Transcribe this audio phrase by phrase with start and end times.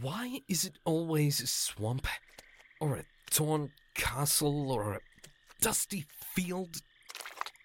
[0.00, 2.06] Why is it always a swamp?
[2.80, 4.70] Or a torn castle?
[4.70, 5.00] Or a
[5.60, 6.04] dusty
[6.34, 6.82] field?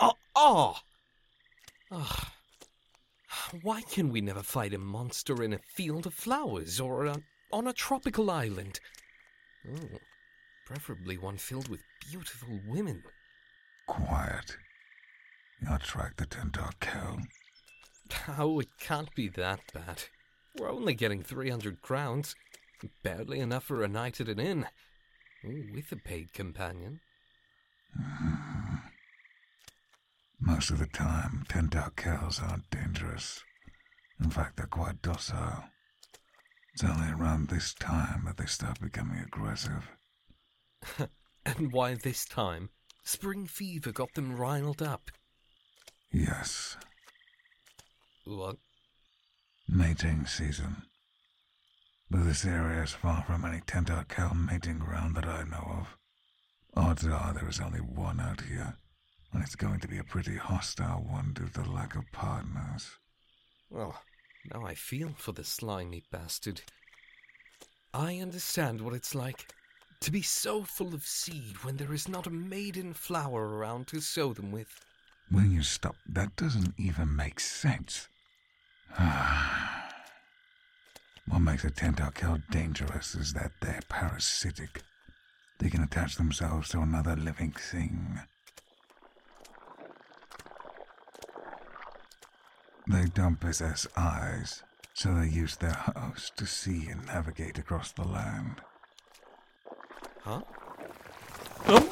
[0.00, 0.14] Oh!
[0.34, 0.76] Oh!
[1.90, 2.32] Ah.
[3.62, 7.66] Why can we never fight a monster in a field of flowers or a, on
[7.66, 8.80] a tropical island?
[9.66, 9.98] Oh,
[10.66, 13.02] preferably one filled with beautiful women.
[13.86, 14.56] Quiet.
[15.62, 17.22] You'll attract the Tentakel.
[18.36, 20.04] Oh, it can't be that bad.
[20.56, 22.34] We're only getting 300 crowns.
[23.02, 24.66] Barely enough for a night at an inn.
[25.44, 27.00] With a paid companion.
[30.40, 33.42] Most of the time, Tentakels aren't dangerous.
[34.22, 35.64] In fact, they're quite docile.
[36.72, 39.90] It's only around this time that they start becoming aggressive.
[41.46, 42.68] And why this time?
[43.04, 45.10] Spring fever got them riled up.
[46.12, 46.76] Yes,
[48.26, 48.56] What?
[49.68, 50.82] Mating season.
[52.10, 55.96] But this area is far from any tentacle mating ground that I know of.
[56.74, 58.76] Odds are there is only one out here,
[59.32, 62.90] and it's going to be a pretty hostile one due to the lack of partners.
[63.68, 64.00] Well,
[64.50, 66.62] now I feel for the slimy bastard.
[67.92, 69.52] I understand what it's like
[70.00, 74.00] to be so full of seed when there is not a maiden flower around to
[74.00, 74.80] sow them with.
[75.30, 75.96] Will you stop?
[76.08, 78.08] That doesn't even make sense.
[79.00, 79.67] Ah.
[81.28, 84.82] What makes a tentacle dangerous is that they're parasitic.
[85.58, 88.20] They can attach themselves to another living thing.
[92.86, 94.62] They don't possess eyes,
[94.94, 98.62] so they use their host to see and navigate across the land.
[100.22, 100.40] Huh?
[101.66, 101.88] Oh!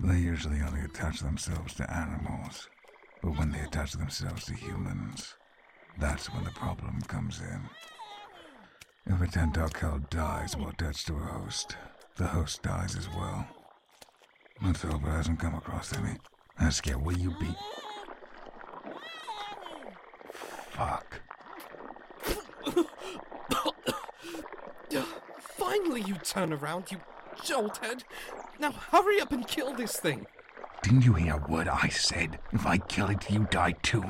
[0.00, 2.68] They usually only attach themselves to animals,
[3.24, 5.34] but when they attach themselves to humans,
[5.98, 7.62] that's when the problem comes in.
[9.06, 11.74] If a tentacle dies while attached to a host,
[12.16, 13.46] the host dies as well.
[14.62, 16.18] Let's hasn't come across any.
[16.58, 17.48] Ask you, will you be?
[20.72, 21.22] Fuck.
[25.56, 26.98] Finally, you turn around, you
[27.38, 28.02] jolthead.
[28.60, 30.26] Now hurry up and kill this thing.
[30.84, 32.38] Didn't you hear what I said?
[32.52, 34.04] If I kill it, you die too.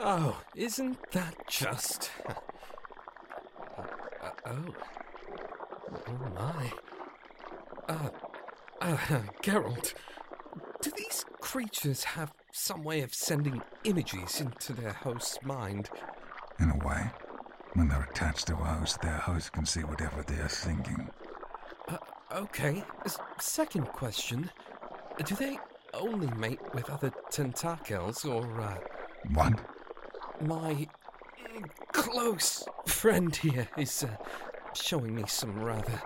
[0.00, 2.10] Oh, isn't that just.
[2.28, 3.82] uh,
[4.24, 4.74] uh, oh.
[6.08, 6.72] Oh my.
[7.90, 8.08] Uh,
[8.80, 8.96] uh,
[9.42, 9.92] Geralt,
[10.80, 15.90] do these creatures have some way of sending images into their host's mind?
[16.58, 17.10] In a way,
[17.74, 21.10] when they're attached to a host, their host can see whatever they're thinking.
[21.86, 21.98] Uh,
[22.32, 22.82] okay.
[23.04, 24.50] S- second question.
[25.26, 25.58] Do they
[25.94, 28.78] only mate with other tentacles, or, uh,
[29.32, 29.60] What?
[30.46, 30.88] my
[31.92, 34.08] close friend here is uh,
[34.74, 36.00] showing me some rather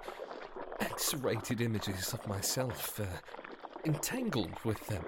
[0.80, 3.04] X rated images of myself uh,
[3.84, 5.04] entangled with them.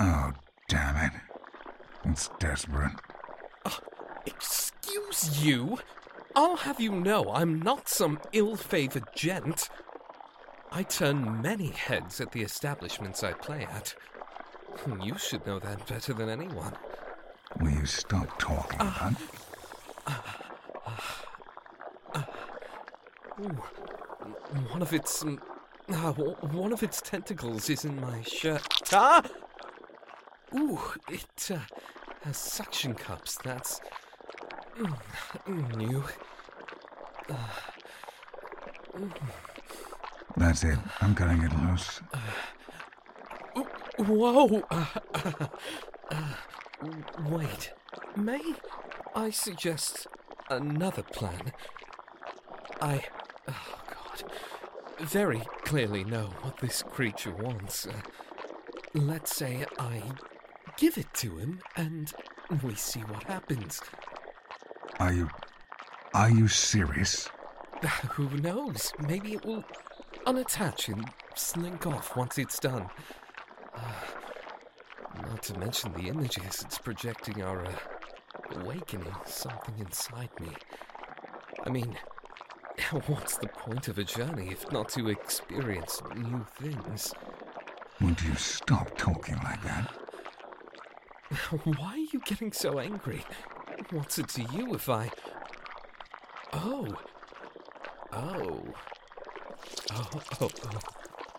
[0.00, 0.32] Oh,
[0.68, 1.12] damn it.
[2.04, 2.92] It's desperate.
[4.26, 5.78] Excuse you?
[6.36, 9.68] I'll have you know I'm not some ill favored gent.
[10.70, 13.94] I turn many heads at the establishments I play at.
[15.02, 16.74] You should know that better than anyone.
[17.60, 19.16] Will you stop talking, bud?
[23.40, 23.62] Ooh,
[24.70, 25.24] one of its
[25.92, 28.62] ah, one of its tentacles is in my shirt.
[28.92, 29.22] Ah!
[30.56, 31.58] Ooh, it uh,
[32.22, 33.38] has suction cups.
[33.44, 33.80] That's
[34.76, 36.04] mm, new.
[40.38, 40.78] That's it.
[41.00, 42.00] I'm cutting it loose.
[43.98, 44.62] Whoa!
[44.70, 45.46] Uh, uh,
[46.12, 46.34] uh,
[47.28, 47.72] wait.
[48.14, 48.40] May
[49.16, 50.06] I suggest
[50.48, 51.52] another plan?
[52.80, 53.04] I.
[53.48, 54.30] Oh, God.
[55.00, 57.88] Very clearly know what this creature wants.
[57.88, 58.00] Uh,
[58.94, 60.02] let's say I
[60.76, 62.12] give it to him and
[62.62, 63.80] we see what happens.
[65.00, 65.28] Are you.
[66.14, 67.28] Are you serious?
[68.10, 68.92] Who knows?
[69.00, 69.64] Maybe it will
[70.28, 72.86] unattach and slink off once it's done.
[73.74, 73.80] Uh,
[75.22, 77.72] not to mention the images it's projecting are uh,
[78.56, 80.50] awakening something inside me.
[81.64, 81.96] I mean,
[83.06, 87.14] what's the point of a journey if not to experience new things?
[88.02, 89.90] Would you stop talking like that?
[91.64, 93.24] Why are you getting so angry?
[93.90, 95.10] What's it to you if I.
[96.52, 96.86] Oh.
[98.12, 98.62] Oh.
[99.90, 100.50] Oh, oh,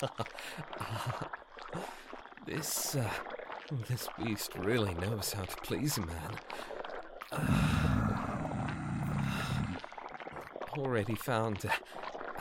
[0.02, 1.28] oh.
[2.46, 3.10] this, uh,
[3.88, 6.32] This beast really knows how to please a man.
[10.76, 11.70] Already found uh,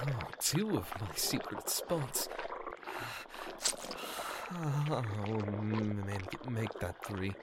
[0.06, 2.28] oh, two of my secret spots.
[4.54, 5.02] Oh,
[6.06, 7.34] make, make that three.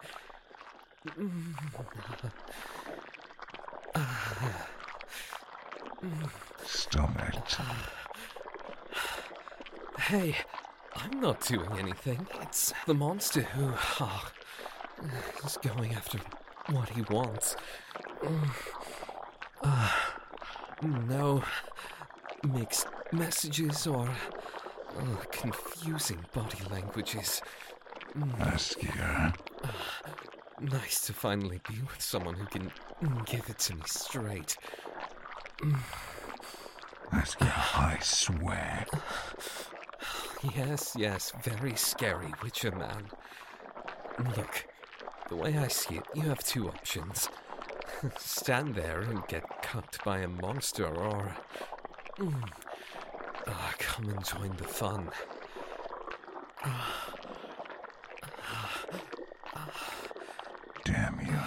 [6.65, 7.57] Stop it.
[10.07, 10.35] Hey,
[10.95, 12.27] I'm not doing anything.
[12.43, 14.31] It's the monster who oh,
[15.43, 16.19] is going after
[16.69, 17.55] what he wants.
[18.23, 18.47] Uh,
[19.63, 19.91] uh,
[20.83, 21.43] no
[22.47, 27.41] mixed messages or uh, confusing body languages.
[28.13, 28.29] Hmm.
[28.43, 29.33] Jaskier.
[29.63, 30.11] Uh, uh,
[30.61, 32.71] nice to finally be with someone who can
[33.25, 34.55] give it to me straight.
[37.11, 38.85] Jaskier, I swear.
[40.43, 43.09] Yes, yes, very scary, Witcher man.
[44.37, 44.65] Look,
[45.29, 47.29] the way I see it, you have two options.
[48.17, 51.35] Stand there and get cut by a monster, or.
[52.17, 52.49] Mm,
[53.47, 55.09] uh, come and join the fun.
[60.83, 61.39] Damn you.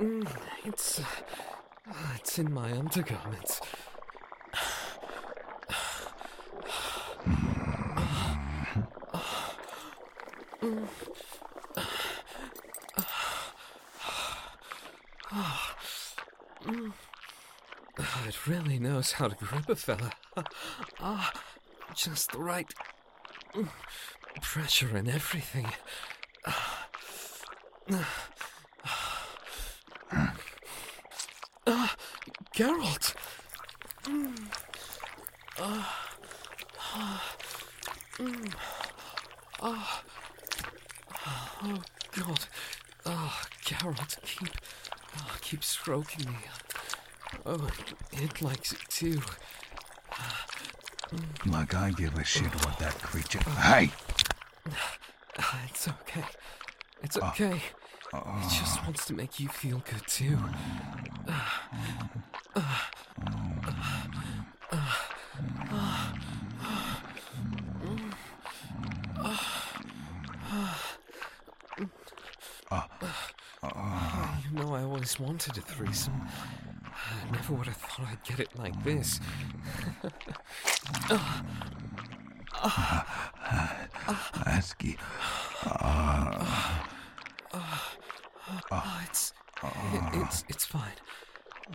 [0.00, 0.26] Mm,
[0.64, 0.98] it's.
[0.98, 1.04] Uh,
[2.16, 3.60] it's in my undergarments.
[18.26, 20.10] It really knows how to grip a fella.
[20.98, 21.32] Ah,
[21.94, 22.66] just the right
[23.54, 23.68] mm,
[24.40, 25.68] pressure and everything.
[26.44, 26.88] Ah,
[32.54, 33.14] Geralt!
[41.64, 41.82] Oh,
[42.14, 42.46] God.
[43.06, 44.48] Oh, Geralt, keep,
[45.16, 46.36] oh, keep stroking me.
[47.46, 47.68] Oh,
[48.12, 49.20] it likes it too.
[51.46, 53.40] Like I give a shit what that creature.
[53.60, 53.90] Hey!
[55.38, 56.24] Ah, It's okay.
[57.02, 57.30] It's ah.
[57.30, 57.62] okay.
[58.14, 60.38] It just wants to make you feel good too.
[75.22, 76.20] Wanted a threesome.
[76.84, 79.20] I never would have thought I'd get it like this.
[84.44, 84.98] Jaskier.
[88.72, 89.32] Oh, it's,
[89.62, 90.98] it, it's, it's fine.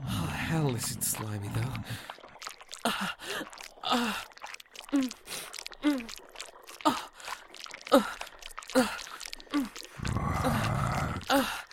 [0.06, 1.74] How the hell is it slimy though?
[11.30, 11.67] Geralt.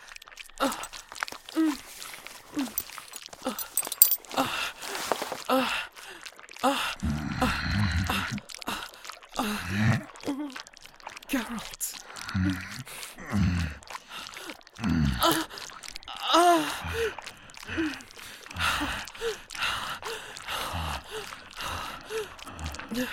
[22.97, 23.09] I,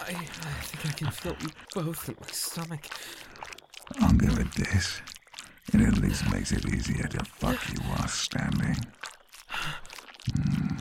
[0.00, 2.86] I think I can feel you both in my stomach.
[4.00, 5.02] I'll give it this.
[5.74, 8.76] It at least makes it easier to fuck you while standing.
[10.32, 10.80] Mm.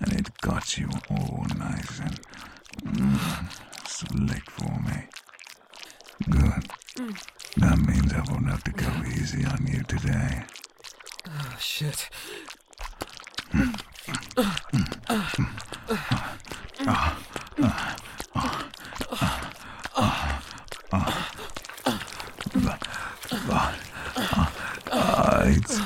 [0.00, 2.20] And it got you all nice and
[2.84, 5.08] mm, slick for me.
[6.28, 6.70] Good.
[7.56, 10.44] That means I won't have to go easy on you today.
[11.26, 12.10] Oh, shit.
[25.48, 25.78] It's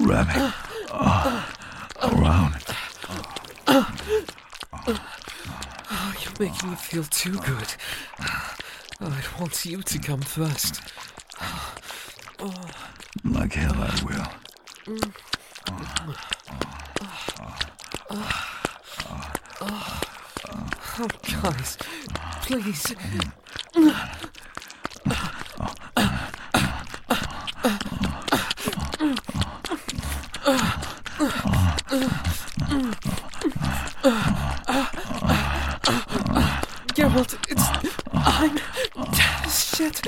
[0.00, 0.52] wrapping
[0.90, 1.56] ah,
[2.02, 2.54] around.
[5.90, 7.74] Oh, you're making me feel too good.
[8.20, 8.56] Oh,
[9.00, 10.80] I want you to come first.
[13.24, 14.26] Like hell I will.
[21.46, 21.78] Guys,
[22.42, 22.96] please.
[36.94, 37.66] Geralt, it's.
[38.12, 38.58] I'm.
[39.48, 40.02] Shit.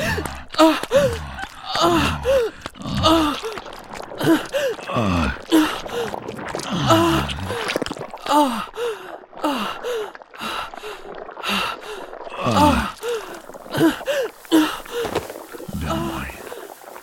[15.81, 16.35] Don't worry.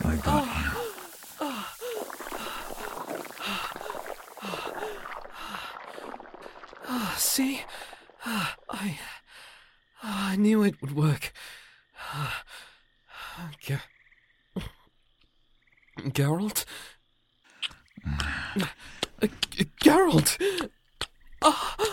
[0.03, 0.72] I got you.
[7.18, 7.62] See?
[8.25, 9.00] Ah, I.
[10.03, 11.32] ah, I knew it would work.
[12.13, 12.44] Ah,
[13.60, 13.82] Ger-
[16.10, 16.66] Geralt?
[19.22, 19.27] Uh,
[20.16, 20.38] G-
[21.42, 21.90] Geralt!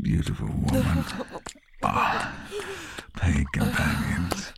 [0.00, 1.04] Beautiful woman.
[1.84, 2.34] Ah,
[3.16, 4.52] paid companions.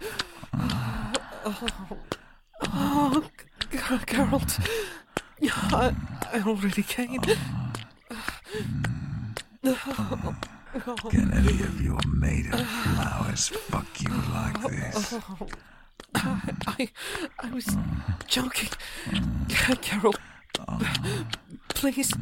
[2.63, 3.25] Oh,
[3.71, 4.59] G- Geralt!
[5.43, 5.95] I,
[6.33, 7.21] I already came.
[11.11, 11.99] Can any of your
[12.53, 15.15] of flowers fuck you like this?
[16.67, 16.89] I,
[17.41, 17.67] I was
[18.27, 18.69] joking.
[19.49, 20.15] Carol,
[21.69, 22.13] please.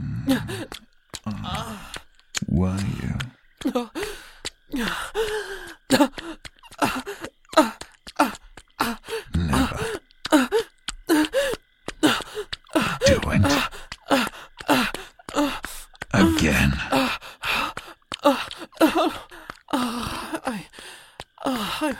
[2.49, 3.19] Were you?
[9.37, 9.79] Never.
[13.07, 13.43] Do it.
[16.15, 16.73] Again.
[16.91, 17.19] I,
[21.45, 21.97] oh,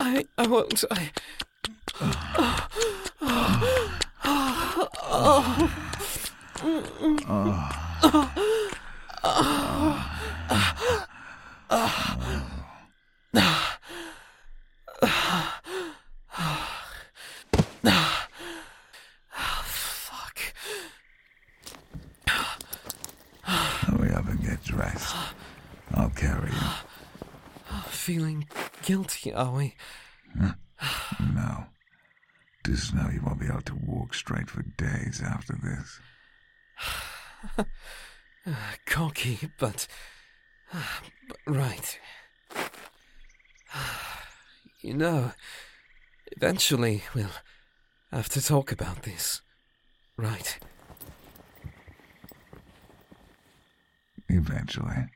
[0.00, 0.62] I, I won't.
[0.74, 1.10] I,
[2.00, 2.70] I.
[5.20, 5.70] I.
[19.62, 20.38] Fuck.
[23.44, 25.14] Hurry up and get dressed.
[25.94, 26.56] I'll carry you.
[27.88, 28.48] Feeling
[28.82, 29.74] guilty, are we?
[30.34, 30.54] No.
[32.94, 36.00] Just you won't be able to walk straight for days after this.
[38.86, 39.86] Cocky, but.
[40.72, 41.98] but right.
[44.80, 45.32] You know,
[46.32, 47.30] eventually we'll
[48.12, 49.40] have to talk about this.
[50.18, 50.58] Right.
[54.28, 55.06] Eventually.